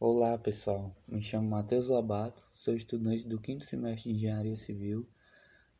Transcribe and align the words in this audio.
Olá 0.00 0.38
pessoal, 0.38 0.94
me 1.08 1.20
chamo 1.20 1.50
Matheus 1.50 1.88
Lobato, 1.88 2.40
sou 2.54 2.76
estudante 2.76 3.26
do 3.26 3.40
quinto 3.40 3.64
semestre 3.64 4.12
de 4.12 4.16
Engenharia 4.16 4.56
Civil 4.56 5.08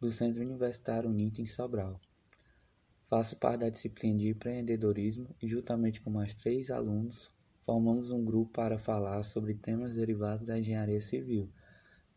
do 0.00 0.10
Centro 0.10 0.42
Universitário 0.42 1.08
UNITA 1.08 1.40
em 1.40 1.46
Sobral. 1.46 2.00
Faço 3.08 3.36
parte 3.36 3.60
da 3.60 3.70
disciplina 3.70 4.18
de 4.18 4.30
empreendedorismo 4.30 5.32
e, 5.40 5.46
juntamente 5.46 6.00
com 6.00 6.10
mais 6.10 6.34
três 6.34 6.68
alunos, 6.68 7.32
formamos 7.64 8.10
um 8.10 8.24
grupo 8.24 8.50
para 8.54 8.76
falar 8.76 9.22
sobre 9.22 9.54
temas 9.54 9.94
derivados 9.94 10.44
da 10.44 10.58
engenharia 10.58 11.00
civil, 11.00 11.48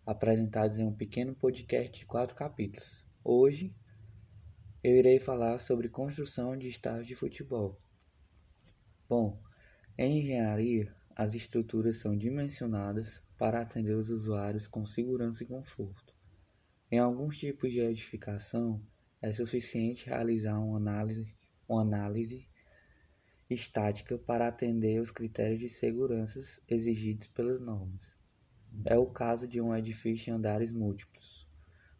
apresentados 0.03 0.79
em 0.79 0.83
um 0.83 0.95
pequeno 0.95 1.35
podcast 1.35 1.99
de 1.99 2.07
quatro 2.07 2.35
capítulos. 2.35 3.05
Hoje, 3.23 3.75
eu 4.83 4.95
irei 4.95 5.19
falar 5.19 5.59
sobre 5.59 5.87
construção 5.87 6.57
de 6.57 6.67
estádios 6.67 7.05
de 7.05 7.13
futebol. 7.13 7.77
Bom, 9.07 9.39
em 9.95 10.17
engenharia, 10.17 10.99
as 11.15 11.35
estruturas 11.35 11.97
são 11.97 12.17
dimensionadas 12.17 13.21
para 13.37 13.61
atender 13.61 13.93
os 13.93 14.09
usuários 14.09 14.67
com 14.67 14.85
segurança 14.85 15.43
e 15.43 15.47
conforto. 15.47 16.13
Em 16.91 16.99
alguns 16.99 17.37
tipos 17.37 17.71
de 17.71 17.79
edificação, 17.79 18.81
é 19.21 19.31
suficiente 19.31 20.07
realizar 20.07 20.59
uma 20.59 20.77
análise, 20.77 21.35
uma 21.67 21.81
análise 21.81 22.47
estática 23.49 24.17
para 24.17 24.47
atender 24.47 24.99
os 24.99 25.11
critérios 25.11 25.59
de 25.59 25.69
segurança 25.69 26.39
exigidos 26.67 27.27
pelas 27.27 27.59
normas. 27.59 28.17
É 28.85 28.97
o 28.97 29.05
caso 29.05 29.47
de 29.47 29.59
um 29.59 29.75
edifício 29.75 30.31
em 30.31 30.35
andares 30.35 30.71
múltiplos. 30.71 31.47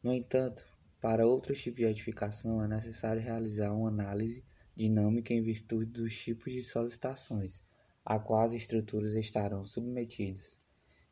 No 0.01 0.13
entanto, 0.13 0.65
para 0.99 1.27
outros 1.27 1.61
tipos 1.61 1.79
de 1.79 1.85
edificação 1.85 2.63
é 2.63 2.67
necessário 2.67 3.21
realizar 3.21 3.73
uma 3.73 3.89
análise 3.89 4.43
dinâmica 4.75 5.33
em 5.33 5.41
virtude 5.41 5.91
dos 5.91 6.17
tipos 6.17 6.53
de 6.53 6.63
solicitações 6.63 7.61
a 8.05 8.19
quais 8.19 8.51
as 8.51 8.61
estruturas 8.61 9.13
estarão 9.13 9.65
submetidas. 9.65 10.59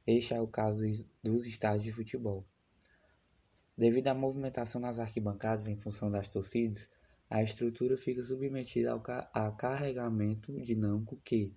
Este 0.06 0.34
é 0.34 0.42
o 0.42 0.48
caso 0.48 0.84
dos 1.24 1.46
estádios 1.46 1.84
de 1.84 1.92
futebol. 1.92 2.46
Devido 3.78 4.08
à 4.08 4.14
movimentação 4.14 4.82
nas 4.82 5.00
arquibancadas 5.00 5.68
em 5.68 5.78
função 5.78 6.12
das 6.12 6.28
torcidas, 6.28 6.90
a 7.30 7.44
estrutura 7.44 7.96
fica 7.96 8.24
submetida 8.24 8.92
ao 8.92 9.00
ca 9.00 9.30
a 9.34 9.52
carregamento 9.52 10.52
dinâmico 10.64 11.16
que, 11.24 11.56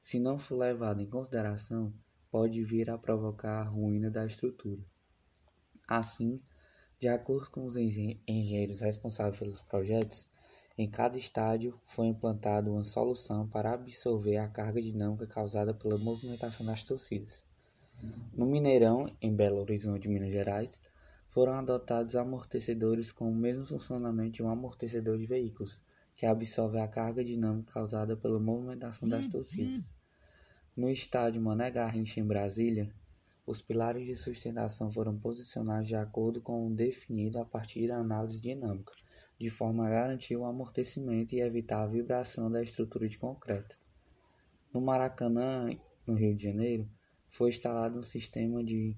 se 0.00 0.18
não 0.18 0.38
for 0.38 0.56
levado 0.56 1.02
em 1.02 1.06
consideração, 1.06 1.92
pode 2.30 2.64
vir 2.64 2.88
a 2.90 2.96
provocar 2.96 3.60
a 3.60 3.68
ruína 3.68 4.10
da 4.10 4.24
estrutura. 4.24 4.82
Assim, 5.86 6.40
de 6.98 7.06
acordo 7.06 7.50
com 7.50 7.66
os 7.66 7.76
engenheiros 7.76 8.80
responsáveis 8.80 9.38
pelos 9.38 9.62
projetos, 9.62 10.28
em 10.78 10.88
cada 10.88 11.18
estádio 11.18 11.78
foi 11.84 12.06
implantada 12.06 12.70
uma 12.70 12.82
solução 12.82 13.46
para 13.46 13.72
absorver 13.72 14.38
a 14.38 14.48
carga 14.48 14.80
dinâmica 14.80 15.26
causada 15.26 15.74
pela 15.74 15.98
movimentação 15.98 16.64
das 16.64 16.84
torcidas. 16.84 17.44
No 18.32 18.46
Mineirão, 18.46 19.10
em 19.20 19.34
Belo 19.34 19.60
Horizonte, 19.60 20.08
Minas 20.08 20.32
Gerais, 20.32 20.80
foram 21.28 21.54
adotados 21.54 22.16
amortecedores 22.16 23.12
com 23.12 23.30
o 23.30 23.34
mesmo 23.34 23.66
funcionamento 23.66 24.32
de 24.32 24.42
um 24.42 24.48
amortecedor 24.48 25.18
de 25.18 25.26
veículos, 25.26 25.84
que 26.16 26.24
absorve 26.24 26.78
a 26.78 26.88
carga 26.88 27.24
dinâmica 27.24 27.72
causada 27.72 28.16
pela 28.16 28.40
movimentação 28.40 29.08
das 29.08 29.28
torcidas. 29.28 30.00
No 30.76 30.88
estádio 30.88 31.42
Mané 31.42 31.70
Garrincha, 31.70 32.20
em 32.20 32.26
Brasília, 32.26 32.90
os 33.46 33.60
pilares 33.60 34.06
de 34.06 34.16
sustentação 34.16 34.90
foram 34.90 35.18
posicionados 35.18 35.88
de 35.88 35.96
acordo 35.96 36.40
com 36.40 36.66
o 36.66 36.74
definido 36.74 37.38
a 37.38 37.44
partir 37.44 37.88
da 37.88 37.98
análise 37.98 38.40
dinâmica 38.40 38.92
de 39.40 39.48
forma 39.48 39.86
a 39.86 39.90
garantir 39.90 40.36
o 40.36 40.44
amortecimento 40.44 41.34
e 41.34 41.40
evitar 41.40 41.82
a 41.82 41.86
vibração 41.86 42.50
da 42.50 42.62
estrutura 42.62 43.08
de 43.08 43.16
concreto. 43.16 43.78
No 44.70 44.82
Maracanã, 44.82 45.74
no 46.06 46.12
Rio 46.12 46.36
de 46.36 46.42
Janeiro, 46.42 46.86
foi 47.30 47.48
instalado 47.48 47.98
um 47.98 48.02
sistema 48.02 48.62
de 48.62 48.94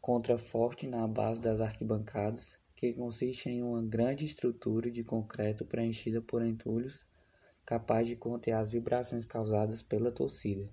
contraforte 0.00 0.88
na 0.88 1.06
base 1.06 1.40
das 1.40 1.60
arquibancadas, 1.60 2.58
que 2.74 2.92
consiste 2.92 3.48
em 3.48 3.62
uma 3.62 3.80
grande 3.80 4.26
estrutura 4.26 4.90
de 4.90 5.04
concreto 5.04 5.64
preenchida 5.64 6.20
por 6.20 6.44
entulhos 6.44 7.06
capaz 7.64 8.08
de 8.08 8.16
conter 8.16 8.54
as 8.54 8.72
vibrações 8.72 9.24
causadas 9.24 9.84
pela 9.84 10.10
torcida. 10.10 10.68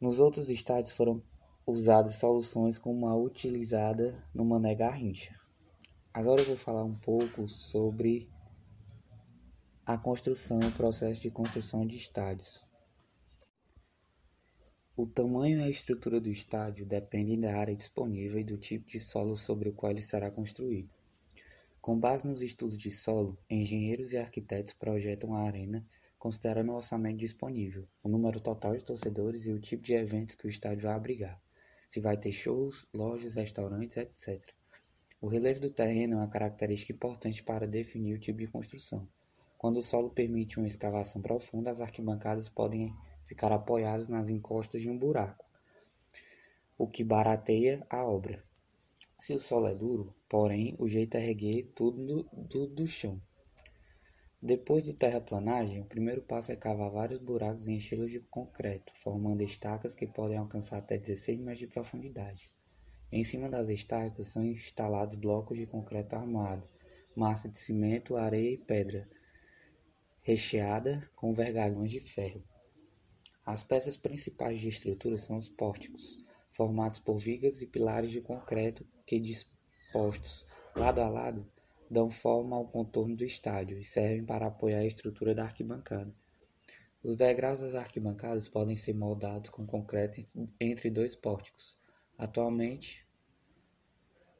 Nos 0.00 0.18
outros 0.18 0.50
estádios 0.50 0.92
foram 0.92 1.22
usadas 1.64 2.16
soluções 2.16 2.76
como 2.76 3.06
a 3.06 3.16
utilizada 3.16 4.20
no 4.34 4.44
Mané 4.44 4.74
Garrincha. 4.74 5.43
Agora 6.14 6.40
eu 6.40 6.46
vou 6.46 6.56
falar 6.56 6.84
um 6.84 6.94
pouco 6.94 7.48
sobre 7.48 8.30
a 9.84 9.98
construção, 9.98 10.60
o 10.60 10.70
processo 10.70 11.20
de 11.20 11.28
construção 11.28 11.84
de 11.84 11.96
estádios. 11.96 12.64
O 14.96 15.08
tamanho 15.08 15.58
e 15.58 15.64
a 15.64 15.68
estrutura 15.68 16.20
do 16.20 16.30
estádio 16.30 16.86
dependem 16.86 17.40
da 17.40 17.56
área 17.56 17.74
disponível 17.74 18.38
e 18.38 18.44
do 18.44 18.56
tipo 18.56 18.88
de 18.88 19.00
solo 19.00 19.34
sobre 19.34 19.68
o 19.68 19.72
qual 19.72 19.90
ele 19.90 20.02
será 20.02 20.30
construído. 20.30 20.88
Com 21.80 21.98
base 21.98 22.24
nos 22.24 22.42
estudos 22.42 22.78
de 22.78 22.92
solo, 22.92 23.36
engenheiros 23.50 24.12
e 24.12 24.16
arquitetos 24.16 24.72
projetam 24.72 25.34
a 25.34 25.40
arena 25.40 25.84
considerando 26.16 26.70
o 26.70 26.76
orçamento 26.76 27.18
disponível, 27.18 27.84
o 28.04 28.08
número 28.08 28.38
total 28.38 28.76
de 28.76 28.84
torcedores 28.84 29.46
e 29.46 29.52
o 29.52 29.58
tipo 29.58 29.82
de 29.82 29.94
eventos 29.94 30.36
que 30.36 30.46
o 30.46 30.48
estádio 30.48 30.84
vai 30.84 30.94
abrigar, 30.94 31.42
se 31.88 31.98
vai 31.98 32.16
ter 32.16 32.30
shows, 32.30 32.86
lojas, 32.94 33.34
restaurantes, 33.34 33.96
etc. 33.96 34.54
O 35.24 35.26
relevo 35.26 35.58
do 35.58 35.70
terreno 35.70 36.12
é 36.12 36.16
uma 36.18 36.28
característica 36.28 36.92
importante 36.92 37.42
para 37.42 37.66
definir 37.66 38.12
o 38.12 38.18
tipo 38.18 38.40
de 38.40 38.46
construção. 38.46 39.08
Quando 39.56 39.78
o 39.78 39.82
solo 39.82 40.10
permite 40.10 40.58
uma 40.58 40.66
escavação 40.66 41.22
profunda, 41.22 41.70
as 41.70 41.80
arquibancadas 41.80 42.50
podem 42.50 42.94
ficar 43.24 43.50
apoiadas 43.50 44.06
nas 44.06 44.28
encostas 44.28 44.82
de 44.82 44.90
um 44.90 44.98
buraco, 44.98 45.42
o 46.76 46.86
que 46.86 47.02
barateia 47.02 47.86
a 47.88 48.04
obra. 48.04 48.44
Se 49.18 49.32
o 49.32 49.40
solo 49.40 49.66
é 49.66 49.74
duro, 49.74 50.14
porém, 50.28 50.76
o 50.78 50.86
jeito 50.86 51.16
é 51.16 51.26
erguer 51.26 51.72
tudo, 51.74 52.24
do 52.68 52.86
chão. 52.86 53.18
Depois 54.42 54.84
do 54.84 54.92
terraplanagem, 54.92 55.80
o 55.80 55.86
primeiro 55.86 56.20
passo 56.20 56.52
é 56.52 56.56
cavar 56.56 56.90
vários 56.90 57.18
buracos 57.18 57.66
e 57.66 57.72
enchê-los 57.72 58.10
de 58.10 58.20
concreto, 58.20 58.92
formando 58.96 59.42
estacas 59.42 59.94
que 59.94 60.06
podem 60.06 60.36
alcançar 60.36 60.76
até 60.76 60.98
16 60.98 61.40
metros 61.40 61.60
de 61.60 61.66
profundidade. 61.66 62.52
Em 63.16 63.22
cima 63.22 63.48
das 63.48 63.68
estacas 63.68 64.26
são 64.26 64.44
instalados 64.44 65.14
blocos 65.14 65.56
de 65.56 65.66
concreto 65.66 66.16
armado, 66.16 66.68
massa 67.14 67.48
de 67.48 67.56
cimento, 67.56 68.16
areia 68.16 68.54
e 68.54 68.58
pedra, 68.58 69.08
recheada 70.20 71.08
com 71.14 71.32
vergalhões 71.32 71.92
de 71.92 72.00
ferro. 72.00 72.42
As 73.46 73.62
peças 73.62 73.96
principais 73.96 74.60
de 74.60 74.68
estrutura 74.68 75.16
são 75.16 75.36
os 75.36 75.48
pórticos, 75.48 76.18
formados 76.54 76.98
por 76.98 77.16
vigas 77.16 77.62
e 77.62 77.68
pilares 77.68 78.10
de 78.10 78.20
concreto 78.20 78.84
que, 79.06 79.20
dispostos 79.20 80.44
lado 80.74 81.00
a 81.00 81.08
lado, 81.08 81.48
dão 81.88 82.10
forma 82.10 82.56
ao 82.56 82.66
contorno 82.66 83.14
do 83.14 83.24
estádio 83.24 83.78
e 83.78 83.84
servem 83.84 84.24
para 84.24 84.48
apoiar 84.48 84.80
a 84.80 84.86
estrutura 84.86 85.32
da 85.36 85.44
arquibancada. 85.44 86.12
Os 87.00 87.14
degraus 87.16 87.60
das 87.60 87.76
arquibancadas 87.76 88.48
podem 88.48 88.74
ser 88.74 88.94
moldados 88.94 89.50
com 89.50 89.64
concreto 89.64 90.18
entre 90.58 90.90
dois 90.90 91.14
pórticos. 91.14 91.78
Atualmente, 92.18 93.03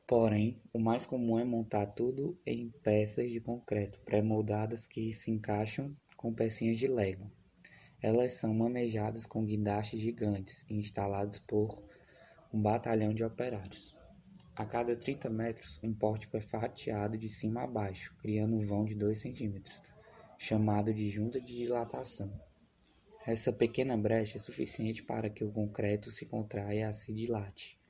Porém, 0.07 0.61
o 0.71 0.79
mais 0.79 1.07
comum 1.07 1.39
é 1.39 1.45
montar 1.45 1.87
tudo 1.87 2.39
em 2.45 2.69
peças 2.83 3.31
de 3.31 3.41
concreto 3.41 3.99
pré-moldadas 4.01 4.87
que 4.87 5.15
se 5.15 5.31
encaixam 5.31 5.97
com 6.15 6.35
pecinhas 6.35 6.77
de 6.77 6.87
Lego. 6.87 7.33
Elas 8.03 8.35
são 8.35 8.53
manejadas 8.53 9.25
com 9.25 9.47
guindastes 9.47 9.99
gigantes 9.99 10.67
e 10.69 10.75
instalados 10.75 11.39
por 11.39 11.83
um 12.53 12.61
batalhão 12.61 13.15
de 13.15 13.25
operários. 13.25 13.97
A 14.55 14.67
cada 14.67 14.95
30 14.95 15.31
metros, 15.31 15.81
um 15.83 15.95
pórtico 15.95 16.37
é 16.37 16.43
fatiado 16.43 17.17
de 17.17 17.31
cima 17.31 17.63
a 17.63 17.67
baixo, 17.67 18.15
criando 18.19 18.57
um 18.57 18.61
vão 18.61 18.85
de 18.85 18.95
2 18.95 19.19
centímetros, 19.19 19.81
chamado 20.37 20.93
de 20.93 21.09
junta 21.09 21.41
de 21.41 21.57
dilatação. 21.57 22.31
Essa 23.27 23.51
pequena 23.51 23.97
brecha 23.97 24.37
é 24.37 24.41
suficiente 24.41 25.03
para 25.03 25.31
que 25.31 25.43
o 25.43 25.51
concreto 25.51 26.11
se 26.11 26.27
contraia 26.27 26.91
e 26.91 26.93
se 26.93 27.11
dilate 27.11 27.83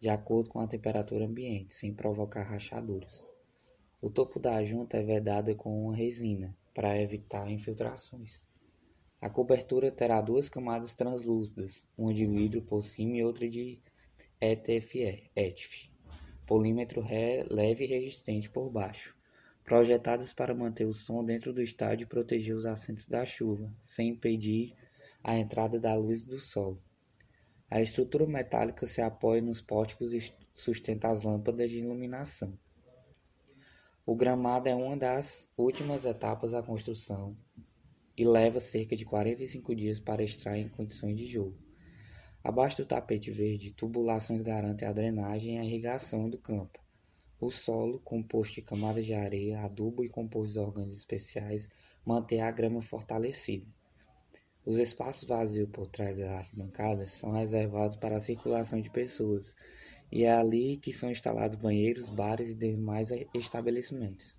de 0.00 0.08
acordo 0.08 0.48
com 0.48 0.60
a 0.60 0.66
temperatura 0.66 1.26
ambiente, 1.26 1.74
sem 1.74 1.92
provocar 1.92 2.42
rachaduras. 2.42 3.26
O 4.00 4.08
topo 4.08 4.40
da 4.40 4.62
junta 4.64 4.96
é 4.96 5.02
vedado 5.02 5.54
com 5.54 5.84
uma 5.84 5.94
resina 5.94 6.56
para 6.72 6.98
evitar 6.98 7.50
infiltrações. 7.50 8.40
A 9.20 9.28
cobertura 9.28 9.90
terá 9.90 10.22
duas 10.22 10.48
camadas 10.48 10.94
translúcidas, 10.94 11.86
uma 11.98 12.14
de 12.14 12.26
vidro 12.26 12.62
por 12.62 12.80
cima 12.80 13.18
e 13.18 13.22
outra 13.22 13.46
de 13.46 13.78
ETFE, 14.40 15.30
ETF, 15.36 15.92
polímetro 16.46 17.04
leve 17.50 17.84
e 17.84 17.86
resistente 17.86 18.48
por 18.48 18.70
baixo, 18.70 19.14
projetadas 19.62 20.32
para 20.32 20.54
manter 20.54 20.86
o 20.86 20.94
som 20.94 21.22
dentro 21.22 21.52
do 21.52 21.60
estádio 21.60 22.04
e 22.04 22.08
proteger 22.08 22.56
os 22.56 22.64
assentos 22.64 23.06
da 23.06 23.26
chuva, 23.26 23.70
sem 23.82 24.08
impedir 24.08 24.74
a 25.22 25.36
entrada 25.36 25.78
da 25.78 25.94
luz 25.94 26.24
do 26.24 26.38
sol. 26.38 26.78
A 27.70 27.80
estrutura 27.80 28.26
metálica 28.26 28.84
se 28.84 29.00
apoia 29.00 29.40
nos 29.40 29.60
pórticos 29.60 30.12
e 30.12 30.34
sustenta 30.52 31.08
as 31.08 31.22
lâmpadas 31.22 31.70
de 31.70 31.78
iluminação. 31.78 32.58
O 34.04 34.16
gramado 34.16 34.68
é 34.68 34.74
uma 34.74 34.96
das 34.96 35.48
últimas 35.56 36.04
etapas 36.04 36.50
da 36.50 36.64
construção 36.64 37.36
e 38.16 38.26
leva 38.26 38.58
cerca 38.58 38.96
de 38.96 39.04
45 39.04 39.72
dias 39.76 40.00
para 40.00 40.24
extrair 40.24 40.66
em 40.66 40.68
condições 40.68 41.16
de 41.16 41.28
jogo. 41.28 41.56
Abaixo 42.42 42.78
do 42.78 42.86
tapete 42.86 43.30
verde, 43.30 43.70
tubulações 43.70 44.42
garantem 44.42 44.88
a 44.88 44.92
drenagem 44.92 45.54
e 45.54 45.58
a 45.58 45.64
irrigação 45.64 46.28
do 46.28 46.38
campo. 46.38 46.80
O 47.40 47.52
solo, 47.52 48.00
composto 48.00 48.56
de 48.56 48.62
camadas 48.62 49.06
de 49.06 49.14
areia, 49.14 49.62
adubo 49.62 50.04
e 50.04 50.08
compostos 50.08 50.56
orgânicos 50.56 50.98
especiais, 50.98 51.70
mantém 52.04 52.42
a 52.42 52.50
grama 52.50 52.82
fortalecida. 52.82 53.66
Os 54.66 54.76
espaços 54.76 55.26
vazios 55.26 55.70
por 55.70 55.86
trás 55.86 56.18
das 56.18 56.28
arquibancadas 56.28 57.12
são 57.12 57.32
reservados 57.32 57.96
para 57.96 58.16
a 58.16 58.20
circulação 58.20 58.78
de 58.78 58.90
pessoas, 58.90 59.56
e 60.12 60.24
é 60.24 60.32
ali 60.32 60.76
que 60.76 60.92
são 60.92 61.10
instalados 61.10 61.56
banheiros, 61.56 62.10
bares 62.10 62.50
e 62.50 62.54
demais 62.54 63.10
estabelecimentos. 63.32 64.36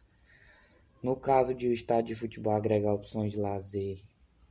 No 1.01 1.15
caso 1.15 1.56
de 1.56 1.68
o 1.68 1.73
estádio 1.73 2.13
de 2.13 2.21
futebol 2.21 2.53
agregar 2.53 2.94
opções 2.94 3.31
de 3.31 3.39
lazer 3.39 4.03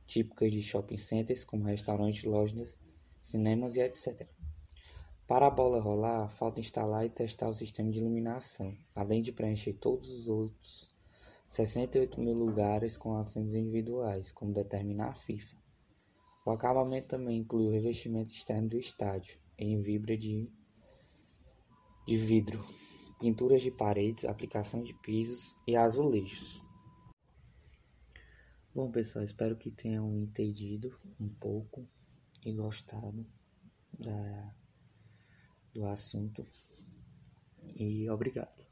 típicas 0.05 0.51
de 0.51 0.61
shopping 0.61 0.97
centers, 0.97 1.45
como 1.45 1.63
restaurantes, 1.63 2.25
lojas, 2.25 2.75
cinemas 3.21 3.77
e 3.77 3.79
etc. 3.79 4.27
Para 5.25 5.47
a 5.47 5.49
bola 5.49 5.79
rolar, 5.79 6.27
falta 6.27 6.59
instalar 6.59 7.05
e 7.05 7.09
testar 7.09 7.47
o 7.47 7.55
sistema 7.55 7.89
de 7.89 7.99
iluminação, 7.99 8.77
além 8.93 9.21
de 9.21 9.31
preencher 9.31 9.71
todos 9.71 10.09
os 10.09 10.27
outros 10.27 10.91
68 11.47 12.19
mil 12.19 12.33
lugares 12.33 12.97
com 12.97 13.15
assentos 13.15 13.53
individuais, 13.53 14.33
como 14.33 14.53
determina 14.53 15.07
a 15.07 15.13
FIFA. 15.13 15.60
O 16.43 16.49
acabamento 16.49 17.07
também 17.07 17.39
inclui 17.39 17.67
o 17.67 17.71
revestimento 17.71 18.33
externo 18.33 18.69
do 18.69 18.79
estádio, 18.79 19.39
em 19.57 19.79
vibra 19.81 20.17
de, 20.17 20.49
de 22.07 22.17
vidro, 22.17 22.65
pinturas 23.19 23.61
de 23.61 23.69
paredes, 23.69 24.25
aplicação 24.25 24.81
de 24.81 24.93
pisos 24.95 25.55
e 25.67 25.75
azulejos. 25.75 26.59
Bom, 28.73 28.89
pessoal, 28.89 29.23
espero 29.23 29.55
que 29.55 29.69
tenham 29.69 30.17
entendido 30.17 30.97
um 31.19 31.29
pouco 31.29 31.87
e 32.43 32.53
gostado 32.53 33.23
da, 33.99 34.55
do 35.73 35.85
assunto. 35.85 36.43
E 37.75 38.09
obrigado. 38.09 38.70